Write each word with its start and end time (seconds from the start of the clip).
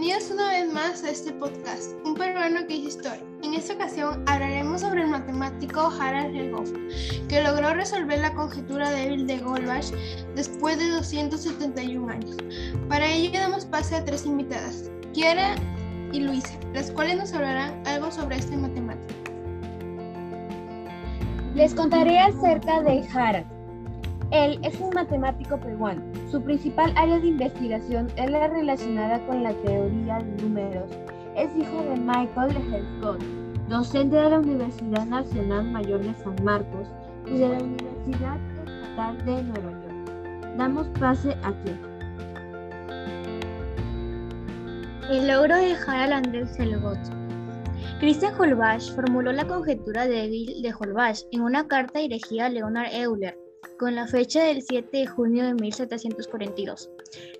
Bienvenidos 0.00 0.30
una 0.30 0.48
vez 0.48 0.72
más 0.72 1.04
a 1.04 1.10
este 1.10 1.30
podcast, 1.30 1.92
Un 2.06 2.14
peruano 2.14 2.66
que 2.66 2.76
hizo 2.76 2.88
historia. 2.88 3.22
En 3.42 3.52
esta 3.52 3.74
ocasión 3.74 4.24
hablaremos 4.26 4.80
sobre 4.80 5.02
el 5.02 5.08
matemático 5.08 5.92
Harald 6.00 6.34
Helmholtz, 6.34 6.72
que 7.28 7.42
logró 7.42 7.74
resolver 7.74 8.18
la 8.18 8.32
conjetura 8.32 8.90
débil 8.92 9.26
de 9.26 9.36
Goldbach 9.40 9.84
después 10.34 10.78
de 10.78 10.88
271 10.88 12.08
años. 12.10 12.34
Para 12.88 13.10
ello 13.10 13.30
damos 13.38 13.66
pase 13.66 13.94
a 13.94 14.02
tres 14.02 14.24
invitadas, 14.24 14.90
Kiara 15.12 15.54
y 16.14 16.20
Luisa, 16.20 16.58
las 16.72 16.90
cuales 16.90 17.18
nos 17.18 17.34
hablarán 17.34 17.86
algo 17.86 18.10
sobre 18.10 18.36
este 18.36 18.56
matemático. 18.56 19.20
Les 21.54 21.74
contaré 21.74 22.20
acerca 22.20 22.80
de 22.80 23.06
Harald. 23.12 23.59
Él 24.30 24.60
es 24.62 24.78
un 24.78 24.90
matemático 24.90 25.58
peruano. 25.58 26.02
Su 26.30 26.40
principal 26.40 26.92
área 26.96 27.18
de 27.18 27.26
investigación 27.26 28.06
es 28.14 28.30
la 28.30 28.46
relacionada 28.46 29.18
con 29.26 29.42
la 29.42 29.52
teoría 29.54 30.18
de 30.18 30.42
números. 30.42 30.88
Es 31.36 31.50
hijo 31.56 31.82
de 31.82 31.96
Michael 31.96 32.56
Helmholtz, 32.56 33.24
docente 33.68 34.14
de 34.14 34.30
la 34.30 34.38
Universidad 34.38 35.04
Nacional 35.06 35.72
Mayor 35.72 36.00
de 36.02 36.14
San 36.22 36.36
Marcos 36.44 36.86
y 37.26 37.38
de 37.38 37.48
la 37.48 37.58
Universidad 37.58 38.38
Estatal 38.54 39.24
de 39.24 39.42
Nueva 39.42 39.70
York. 39.72 40.56
Damos 40.56 40.86
pase 41.00 41.36
aquí. 41.42 41.72
El 45.10 45.26
logro 45.26 45.56
de 45.56 45.74
Harald 45.74 46.12
Andrés 46.12 46.56
Helmholtz. 46.56 47.10
Christian 47.98 48.32
Holbach 48.38 48.94
formuló 48.94 49.32
la 49.32 49.44
conjetura 49.44 50.06
débil 50.06 50.62
de 50.62 50.72
Holbach 50.72 51.18
en 51.32 51.40
una 51.40 51.66
carta 51.66 51.98
dirigida 51.98 52.46
a 52.46 52.48
Leonard 52.48 52.94
Euler 52.94 53.36
con 53.78 53.94
la 53.94 54.06
fecha 54.06 54.44
del 54.44 54.62
7 54.62 54.96
de 54.96 55.06
junio 55.06 55.44
de 55.44 55.54
1742. 55.54 56.90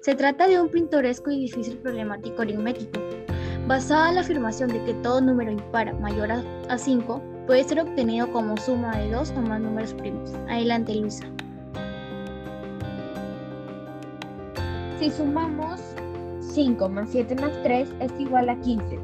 Se 0.01 0.15
trata 0.15 0.49
de 0.49 0.61
un 0.61 0.69
pintoresco 0.69 1.31
y 1.31 1.41
difícil 1.41 1.77
problemático 1.79 2.43
aritmético, 2.43 3.01
basada 3.67 4.09
en 4.09 4.15
la 4.17 4.21
afirmación 4.23 4.71
de 4.71 4.83
que 4.85 4.95
todo 4.95 5.21
número 5.21 5.51
impar 5.51 5.93
mayor 6.01 6.31
a 6.33 6.79
5 6.79 7.23
puede 7.47 7.65
ser 7.65 7.81
obtenido 7.81 8.31
como 8.33 8.57
suma 8.57 8.97
de 8.97 9.11
dos 9.11 9.31
o 9.31 9.41
más 9.43 9.61
números 9.61 9.93
primos. 9.95 10.33
Adelante, 10.49 10.95
Luisa. 10.95 11.27
Si 14.99 15.11
sumamos 15.11 15.81
5 16.41 16.89
más 16.89 17.09
7 17.11 17.35
más 17.37 17.53
3 17.63 17.89
es 18.01 18.13
igual 18.19 18.49
a 18.49 18.61
15. 18.61 18.99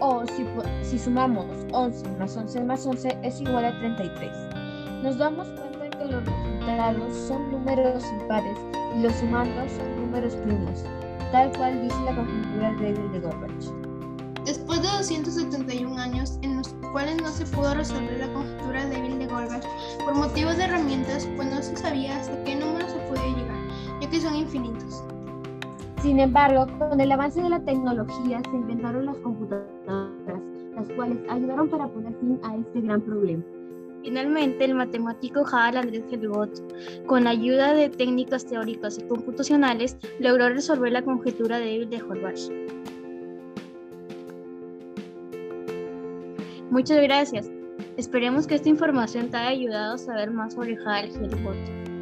O 0.00 0.24
si, 0.26 0.44
si 0.82 0.98
sumamos 0.98 1.46
11 1.72 2.08
más 2.18 2.36
11 2.36 2.64
más 2.64 2.86
11 2.86 3.18
es 3.22 3.40
igual 3.40 3.64
a 3.64 3.78
33. 3.78 4.32
Nos 5.02 5.18
damos 5.18 5.48
cuenta 5.48 5.73
que 6.08 6.98
los 6.98 7.14
son 7.14 7.50
números 7.50 8.04
impares 8.20 8.58
y 8.96 9.02
los 9.02 9.12
sumandos 9.14 9.72
son 9.72 9.96
números 10.02 10.34
primos, 10.36 10.84
tal 11.32 11.50
cual 11.56 11.82
dice 11.82 11.96
la 12.04 12.14
conjetura 12.14 12.72
débil 12.78 13.12
de 13.12 13.20
Goldbach. 13.20 14.44
Después 14.44 14.82
de 14.82 14.88
271 14.88 15.96
años 15.96 16.38
en 16.42 16.56
los 16.56 16.68
cuales 16.92 17.16
no 17.22 17.28
se 17.28 17.46
pudo 17.46 17.74
resolver 17.74 18.18
la 18.18 18.32
conjetura 18.32 18.86
débil 18.86 19.18
de 19.18 19.26
Goldbach 19.26 19.64
por 20.04 20.14
motivos 20.14 20.56
de 20.58 20.64
herramientas, 20.64 21.28
pues 21.36 21.50
no 21.50 21.62
se 21.62 21.76
sabía 21.76 22.16
hasta 22.18 22.44
qué 22.44 22.54
número 22.56 22.86
se 22.88 22.98
podía 23.08 23.36
llegar, 23.36 23.56
ya 24.00 24.10
que 24.10 24.20
son 24.20 24.36
infinitos. 24.36 25.02
Sin 26.02 26.20
embargo, 26.20 26.66
con 26.78 27.00
el 27.00 27.10
avance 27.10 27.40
de 27.40 27.48
la 27.48 27.60
tecnología 27.60 28.42
se 28.50 28.56
inventaron 28.56 29.06
las 29.06 29.16
computadoras, 29.18 30.42
las 30.76 30.88
cuales 30.96 31.18
ayudaron 31.30 31.70
para 31.70 31.88
poner 31.88 32.12
fin 32.20 32.38
a 32.42 32.56
este 32.56 32.82
gran 32.82 33.00
problema. 33.00 33.42
Finalmente, 34.04 34.66
el 34.66 34.74
matemático 34.74 35.46
Harald 35.50 35.78
Andrés 35.78 36.04
Helmholtz, 36.12 36.62
con 37.06 37.24
la 37.24 37.30
ayuda 37.30 37.72
de 37.72 37.88
técnicas 37.88 38.44
teóricas 38.44 38.98
y 38.98 39.02
computacionales, 39.04 39.96
logró 40.18 40.50
resolver 40.50 40.92
la 40.92 41.00
conjetura 41.00 41.58
débil 41.58 41.88
de 41.88 42.02
Horvath. 42.02 42.50
Muchas 46.70 47.00
gracias. 47.02 47.50
Esperemos 47.96 48.46
que 48.46 48.56
esta 48.56 48.68
información 48.68 49.30
te 49.30 49.38
haya 49.38 49.48
ayudado 49.48 49.94
a 49.94 49.98
saber 49.98 50.30
más 50.30 50.52
sobre 50.52 50.76
Harald 50.84 51.16
Helmholtz. 51.16 51.93